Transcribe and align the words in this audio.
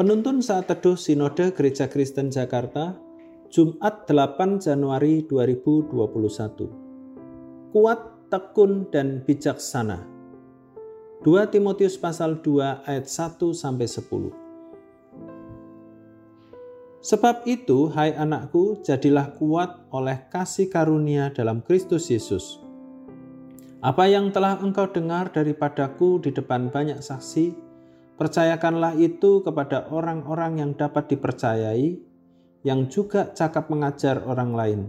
Penuntun 0.00 0.40
saat 0.40 0.64
teduh 0.64 0.96
Sinode 0.96 1.52
Gereja 1.52 1.84
Kristen 1.84 2.32
Jakarta, 2.32 2.96
Jumat 3.52 4.08
8 4.08 4.56
Januari 4.56 5.28
2021. 5.28 7.68
Kuat, 7.68 8.32
tekun, 8.32 8.88
dan 8.88 9.20
bijaksana. 9.28 10.00
2 11.20 11.52
Timotius 11.52 12.00
pasal 12.00 12.40
2 12.40 12.88
ayat 12.88 13.12
1 13.12 13.52
sampai 13.52 13.84
10. 13.84 14.32
Sebab 17.04 17.44
itu, 17.44 17.92
hai 17.92 18.16
anakku, 18.16 18.80
jadilah 18.80 19.36
kuat 19.36 19.84
oleh 19.92 20.16
kasih 20.32 20.72
karunia 20.72 21.28
dalam 21.28 21.60
Kristus 21.60 22.08
Yesus. 22.08 22.56
Apa 23.84 24.08
yang 24.08 24.32
telah 24.32 24.64
engkau 24.64 24.88
dengar 24.88 25.28
daripadaku 25.28 26.24
di 26.24 26.32
depan 26.32 26.72
banyak 26.72 27.04
saksi, 27.04 27.68
percayakanlah 28.20 29.00
itu 29.00 29.40
kepada 29.40 29.88
orang-orang 29.88 30.60
yang 30.60 30.76
dapat 30.76 31.08
dipercayai, 31.08 31.96
yang 32.60 32.84
juga 32.92 33.32
cakap 33.32 33.72
mengajar 33.72 34.20
orang 34.28 34.52
lain. 34.52 34.80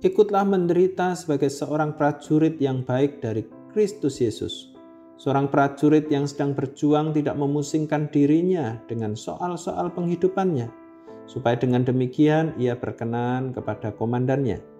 Ikutlah 0.00 0.48
menderita 0.48 1.12
sebagai 1.12 1.52
seorang 1.52 1.92
prajurit 1.92 2.56
yang 2.56 2.80
baik 2.80 3.20
dari 3.20 3.44
Kristus 3.76 4.24
Yesus. 4.24 4.72
Seorang 5.20 5.52
prajurit 5.52 6.08
yang 6.08 6.24
sedang 6.24 6.56
berjuang 6.56 7.12
tidak 7.12 7.36
memusingkan 7.36 8.08
dirinya 8.08 8.80
dengan 8.88 9.12
soal-soal 9.12 9.92
penghidupannya, 9.92 10.72
supaya 11.28 11.60
dengan 11.60 11.84
demikian 11.84 12.56
ia 12.56 12.72
berkenan 12.72 13.52
kepada 13.52 13.92
komandannya 13.92 14.74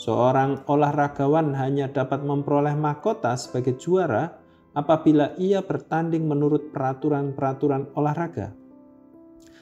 Seorang 0.00 0.64
olahragawan 0.64 1.52
hanya 1.60 1.92
dapat 1.92 2.24
memperoleh 2.24 2.72
mahkota 2.72 3.36
sebagai 3.36 3.76
juara 3.76 4.39
apabila 4.74 5.34
ia 5.36 5.62
bertanding 5.64 6.26
menurut 6.26 6.70
peraturan-peraturan 6.70 7.90
olahraga. 7.98 8.54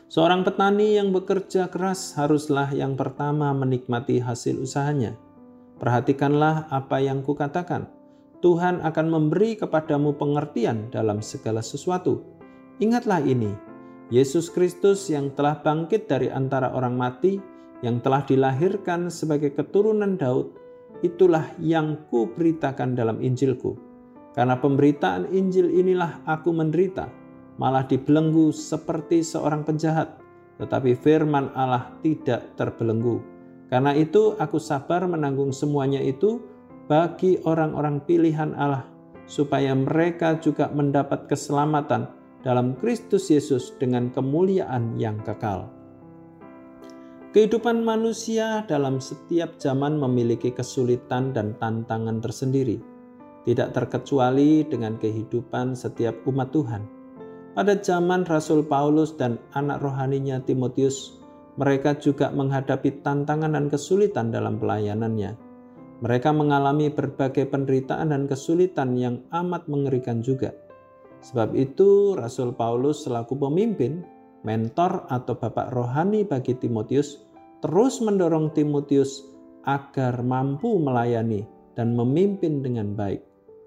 Seorang 0.08 0.40
petani 0.40 0.96
yang 0.96 1.12
bekerja 1.12 1.68
keras 1.68 2.16
haruslah 2.16 2.72
yang 2.72 2.96
pertama 2.96 3.52
menikmati 3.52 4.24
hasil 4.24 4.56
usahanya. 4.56 5.20
Perhatikanlah 5.76 6.64
apa 6.72 6.96
yang 7.04 7.20
kukatakan. 7.20 7.86
Tuhan 8.40 8.80
akan 8.80 9.06
memberi 9.10 9.58
kepadamu 9.58 10.14
pengertian 10.16 10.88
dalam 10.94 11.20
segala 11.20 11.60
sesuatu. 11.60 12.22
Ingatlah 12.78 13.20
ini, 13.20 13.50
Yesus 14.08 14.48
Kristus 14.48 15.10
yang 15.12 15.34
telah 15.34 15.60
bangkit 15.60 16.08
dari 16.08 16.32
antara 16.32 16.72
orang 16.72 16.96
mati 16.96 17.36
yang 17.84 18.00
telah 18.00 18.24
dilahirkan 18.24 19.10
sebagai 19.10 19.52
keturunan 19.52 20.16
Daud, 20.16 20.54
itulah 21.02 21.50
yang 21.60 21.98
kuberitakan 22.08 22.96
dalam 22.96 23.20
Injilku. 23.20 23.87
Karena 24.38 24.54
pemberitaan 24.54 25.34
Injil 25.34 25.66
inilah 25.66 26.22
aku 26.22 26.54
menderita, 26.54 27.10
malah 27.58 27.82
dibelenggu 27.82 28.54
seperti 28.54 29.18
seorang 29.26 29.66
penjahat, 29.66 30.14
tetapi 30.62 30.94
firman 30.94 31.50
Allah 31.58 31.90
tidak 32.06 32.54
terbelenggu. 32.54 33.18
Karena 33.66 33.98
itu 33.98 34.38
aku 34.38 34.62
sabar 34.62 35.10
menanggung 35.10 35.50
semuanya 35.50 35.98
itu 35.98 36.38
bagi 36.86 37.42
orang-orang 37.42 37.98
pilihan 38.06 38.54
Allah, 38.54 38.86
supaya 39.26 39.74
mereka 39.74 40.38
juga 40.38 40.70
mendapat 40.70 41.26
keselamatan 41.26 42.06
dalam 42.46 42.78
Kristus 42.78 43.34
Yesus 43.34 43.74
dengan 43.82 44.06
kemuliaan 44.14 44.94
yang 45.02 45.18
kekal. 45.26 45.66
Kehidupan 47.34 47.82
manusia 47.82 48.62
dalam 48.70 49.02
setiap 49.02 49.58
zaman 49.58 49.98
memiliki 49.98 50.54
kesulitan 50.54 51.34
dan 51.34 51.58
tantangan 51.58 52.22
tersendiri, 52.22 52.78
tidak 53.46 53.76
terkecuali 53.76 54.66
dengan 54.66 54.98
kehidupan 54.98 55.76
setiap 55.76 56.14
umat 56.26 56.50
Tuhan. 56.50 56.82
Pada 57.58 57.74
zaman 57.78 58.22
Rasul 58.26 58.62
Paulus 58.66 59.14
dan 59.18 59.38
anak 59.54 59.82
rohaninya 59.82 60.38
Timotius, 60.42 61.18
mereka 61.58 61.98
juga 61.98 62.30
menghadapi 62.30 63.02
tantangan 63.02 63.58
dan 63.58 63.66
kesulitan 63.66 64.30
dalam 64.30 64.62
pelayanannya. 64.62 65.34
Mereka 65.98 66.30
mengalami 66.30 66.86
berbagai 66.94 67.50
penderitaan 67.50 68.14
dan 68.14 68.30
kesulitan 68.30 68.94
yang 68.94 69.26
amat 69.34 69.66
mengerikan 69.66 70.22
juga. 70.22 70.54
Sebab 71.18 71.58
itu, 71.58 72.14
Rasul 72.14 72.54
Paulus 72.54 73.02
selaku 73.02 73.34
pemimpin 73.34 74.06
mentor 74.46 75.10
atau 75.10 75.34
bapak 75.34 75.74
rohani 75.74 76.22
bagi 76.22 76.54
Timotius, 76.54 77.26
terus 77.58 77.98
mendorong 77.98 78.54
Timotius 78.54 79.26
agar 79.66 80.22
mampu 80.22 80.78
melayani 80.78 81.42
dan 81.74 81.98
memimpin 81.98 82.62
dengan 82.62 82.94
baik, 82.94 83.20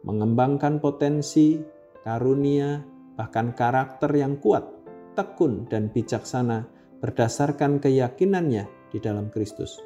mengembangkan 0.05 0.81
potensi, 0.81 1.61
karunia, 2.01 2.81
bahkan 3.17 3.53
karakter 3.53 4.09
yang 4.17 4.41
kuat, 4.41 4.65
tekun, 5.13 5.69
dan 5.69 5.93
bijaksana 5.93 6.65
berdasarkan 7.01 7.81
keyakinannya 7.81 8.65
di 8.93 8.97
dalam 9.01 9.29
Kristus. 9.29 9.81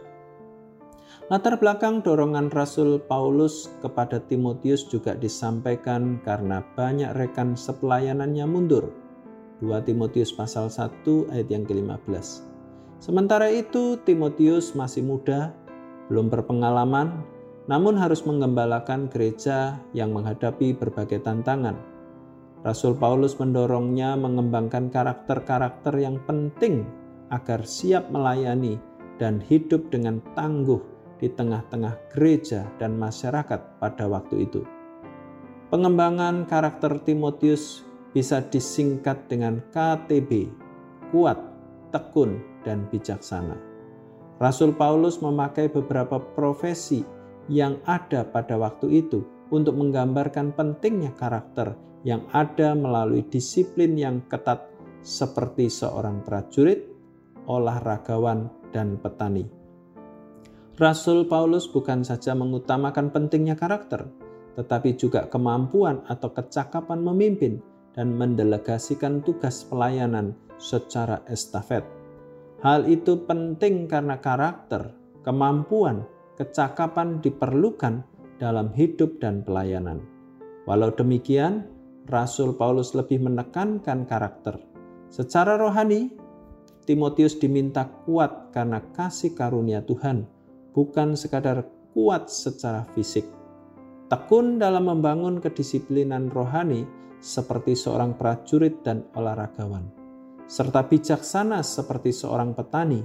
Latar 1.26 1.58
belakang 1.58 2.06
dorongan 2.06 2.54
Rasul 2.54 3.02
Paulus 3.02 3.72
kepada 3.82 4.22
Timotius 4.22 4.86
juga 4.86 5.18
disampaikan 5.18 6.22
karena 6.22 6.62
banyak 6.78 7.18
rekan 7.18 7.58
sepelayanannya 7.58 8.46
mundur 8.46 8.94
2 9.64 9.72
Timotius 9.88 10.36
pasal 10.36 10.70
1 10.70 11.34
ayat 11.34 11.48
yang 11.50 11.64
ke-15. 11.66 12.46
Sementara 13.02 13.48
itu 13.50 13.98
Timotius 14.04 14.78
masih 14.78 15.02
muda, 15.02 15.56
belum 16.12 16.30
berpengalaman, 16.30 17.24
namun 17.66 17.98
harus 17.98 18.22
menggembalakan 18.22 19.10
gereja 19.10 19.82
yang 19.98 20.14
menghadapi 20.14 20.78
berbagai 20.78 21.26
tantangan. 21.26 21.78
Rasul 22.66 22.98
Paulus 22.98 23.38
mendorongnya 23.38 24.18
mengembangkan 24.18 24.90
karakter-karakter 24.90 25.94
yang 26.02 26.18
penting 26.26 26.86
agar 27.30 27.62
siap 27.66 28.10
melayani 28.10 28.78
dan 29.18 29.42
hidup 29.42 29.90
dengan 29.90 30.22
tangguh 30.34 30.82
di 31.22 31.30
tengah-tengah 31.30 31.94
gereja 32.14 32.68
dan 32.78 32.98
masyarakat 32.98 33.82
pada 33.82 34.06
waktu 34.10 34.50
itu. 34.50 34.62
Pengembangan 35.70 36.46
karakter 36.46 37.02
Timotius 37.02 37.86
bisa 38.14 38.40
disingkat 38.46 39.26
dengan 39.28 39.60
KTB, 39.74 40.48
kuat, 41.10 41.42
tekun, 41.90 42.40
dan 42.62 42.86
bijaksana. 42.94 43.58
Rasul 44.38 44.76
Paulus 44.76 45.24
memakai 45.24 45.72
beberapa 45.72 46.20
profesi 46.20 47.08
yang 47.52 47.78
ada 47.86 48.26
pada 48.26 48.58
waktu 48.58 49.06
itu 49.06 49.22
untuk 49.54 49.78
menggambarkan 49.78 50.58
pentingnya 50.58 51.14
karakter 51.14 51.78
yang 52.06 52.26
ada 52.34 52.78
melalui 52.78 53.26
disiplin 53.26 53.98
yang 53.98 54.22
ketat 54.30 54.66
seperti 55.06 55.70
seorang 55.70 56.22
prajurit, 56.26 56.86
olahragawan, 57.46 58.50
dan 58.74 58.98
petani. 59.02 59.46
Rasul 60.76 61.24
Paulus 61.26 61.72
bukan 61.72 62.04
saja 62.04 62.36
mengutamakan 62.36 63.10
pentingnya 63.10 63.56
karakter, 63.56 64.12
tetapi 64.60 65.00
juga 65.00 65.26
kemampuan 65.32 66.04
atau 66.12 66.30
kecakapan 66.36 67.00
memimpin 67.00 67.64
dan 67.96 68.12
mendelegasikan 68.12 69.24
tugas 69.24 69.64
pelayanan 69.64 70.36
secara 70.60 71.24
estafet. 71.32 71.88
Hal 72.60 72.92
itu 72.92 73.24
penting 73.24 73.88
karena 73.88 74.20
karakter, 74.20 74.92
kemampuan, 75.24 76.04
kecakapan 76.36 77.24
diperlukan 77.24 78.04
dalam 78.40 78.72
hidup 78.76 79.24
dan 79.24 79.42
pelayanan. 79.42 80.04
Walau 80.68 80.92
demikian, 80.92 81.68
Rasul 82.06 82.54
Paulus 82.54 82.94
lebih 82.94 83.24
menekankan 83.24 84.06
karakter. 84.06 84.60
Secara 85.10 85.58
rohani, 85.58 86.12
Timotius 86.86 87.42
diminta 87.42 87.90
kuat 88.06 88.54
karena 88.54 88.78
kasih 88.94 89.34
karunia 89.34 89.82
Tuhan, 89.82 90.30
bukan 90.76 91.18
sekadar 91.18 91.66
kuat 91.98 92.30
secara 92.30 92.86
fisik. 92.94 93.26
Tekun 94.06 94.62
dalam 94.62 94.86
membangun 94.86 95.42
kedisiplinan 95.42 96.30
rohani 96.30 96.86
seperti 97.18 97.74
seorang 97.74 98.14
prajurit 98.14 98.86
dan 98.86 99.02
olahragawan, 99.18 99.90
serta 100.46 100.86
bijaksana 100.86 101.66
seperti 101.66 102.14
seorang 102.14 102.54
petani. 102.54 103.02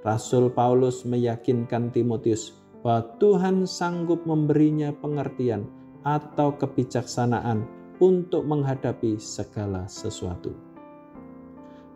Rasul 0.00 0.48
Paulus 0.48 1.04
meyakinkan 1.04 1.92
Timotius 1.92 2.56
bahwa 2.80 3.04
Tuhan 3.20 3.68
sanggup 3.68 4.24
memberinya 4.24 4.92
pengertian 4.92 5.68
atau 6.04 6.56
kebijaksanaan 6.56 7.68
untuk 8.00 8.48
menghadapi 8.48 9.20
segala 9.20 9.84
sesuatu. 9.84 10.56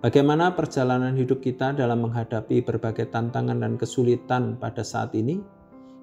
Bagaimana 0.05 0.53
perjalanan 0.53 1.17
hidup 1.17 1.41
kita 1.41 1.73
dalam 1.73 2.05
menghadapi 2.05 2.61
berbagai 2.61 3.09
tantangan 3.09 3.65
dan 3.65 3.81
kesulitan 3.81 4.61
pada 4.61 4.85
saat 4.85 5.17
ini? 5.17 5.41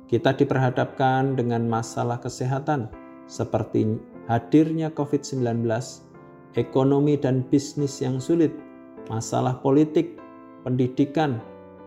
Kita 0.09 0.33
diperhadapkan 0.33 1.37
dengan 1.37 1.69
masalah 1.69 2.17
kesehatan, 2.17 2.89
seperti 3.29 4.01
hadirnya 4.25 4.89
COVID-19, 4.97 5.69
ekonomi 6.57 7.15
dan 7.15 7.45
bisnis 7.45 8.01
yang 8.01 8.17
sulit, 8.17 8.51
masalah 9.07 9.61
politik, 9.61 10.17
pendidikan, 10.65 11.37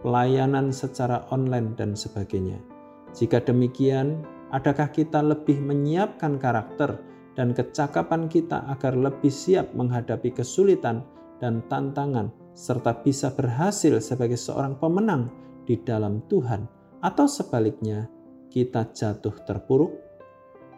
pelayanan 0.07 0.71
secara 0.71 1.27
online, 1.35 1.75
dan 1.75 1.99
sebagainya. 1.99 2.74
Jika 3.15 3.39
demikian, 3.47 4.27
adakah 4.51 4.91
kita 4.91 5.23
lebih 5.23 5.63
menyiapkan 5.63 6.37
karakter 6.43 6.99
dan 7.39 7.55
kecakapan 7.55 8.27
kita 8.27 8.67
agar 8.75 8.99
lebih 8.99 9.31
siap 9.31 9.71
menghadapi 9.75 10.35
kesulitan 10.35 11.07
dan 11.39 11.63
tantangan 11.71 12.35
serta 12.55 13.03
bisa 13.03 13.31
berhasil 13.35 13.99
sebagai 14.03 14.39
seorang 14.39 14.79
pemenang 14.79 15.31
di 15.67 15.79
dalam 15.83 16.23
Tuhan, 16.31 16.67
atau 17.03 17.27
sebaliknya, 17.27 18.07
kita 18.51 18.95
jatuh 18.95 19.35
terpuruk. 19.43 19.93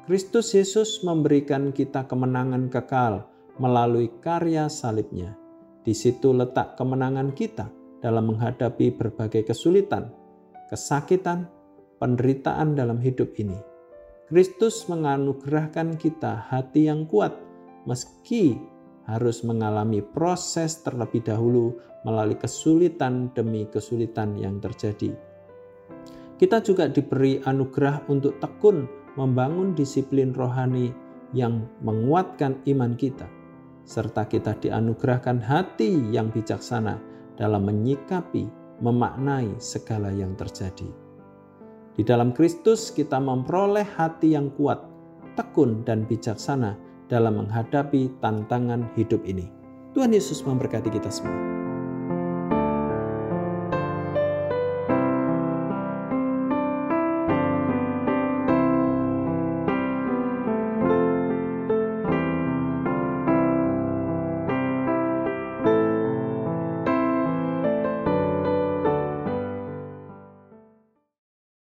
Kristus 0.09 0.57
Yesus 0.57 1.05
memberikan 1.05 1.75
kita 1.75 2.09
kemenangan 2.09 2.73
kekal 2.73 3.27
melalui 3.61 4.09
karya 4.23 4.71
salibnya. 4.71 5.37
Di 5.85 5.93
situ 5.93 6.33
letak 6.33 6.79
kemenangan 6.79 7.35
kita 7.37 7.69
dalam 8.01 8.33
menghadapi 8.33 8.95
berbagai 8.95 9.45
kesulitan, 9.45 10.09
kesakitan, 10.71 11.51
penderitaan 12.07 12.79
dalam 12.79 13.03
hidup 13.03 13.35
ini. 13.43 13.59
Kristus 14.31 14.87
menganugerahkan 14.87 15.99
kita 15.99 16.47
hati 16.47 16.87
yang 16.87 17.03
kuat 17.11 17.35
meski 17.83 18.55
harus 19.11 19.43
mengalami 19.43 19.99
proses 19.99 20.79
terlebih 20.87 21.27
dahulu 21.27 21.75
melalui 22.07 22.39
kesulitan 22.39 23.35
demi 23.35 23.67
kesulitan 23.67 24.39
yang 24.39 24.63
terjadi. 24.63 25.19
Kita 26.39 26.63
juga 26.63 26.87
diberi 26.87 27.43
anugerah 27.43 28.07
untuk 28.07 28.39
tekun 28.39 28.87
membangun 29.19 29.75
disiplin 29.75 30.31
rohani 30.31 30.95
yang 31.35 31.67
menguatkan 31.83 32.63
iman 32.71 32.95
kita, 32.95 33.27
serta 33.83 34.31
kita 34.31 34.55
dianugerahkan 34.63 35.43
hati 35.43 36.07
yang 36.15 36.31
bijaksana 36.31 37.03
dalam 37.35 37.67
menyikapi, 37.67 38.47
memaknai 38.79 39.59
segala 39.59 40.13
yang 40.15 40.35
terjadi. 40.39 41.06
Di 41.97 42.05
dalam 42.05 42.37
Kristus 42.37 42.93
kita 42.93 43.17
memperoleh 43.17 43.89
hati 43.97 44.37
yang 44.37 44.53
kuat, 44.53 44.85
tekun 45.33 45.81
dan 45.89 46.05
bijaksana 46.05 46.77
dalam 47.09 47.41
menghadapi 47.41 48.21
tantangan 48.21 48.85
hidup 49.01 49.25
ini. 49.25 49.49
Tuhan 49.97 50.13
Yesus 50.13 50.45
memberkati 50.45 50.93
kita 50.93 51.09
semua. 51.09 51.66